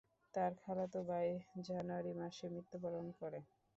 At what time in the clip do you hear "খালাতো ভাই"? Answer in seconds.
0.61-1.27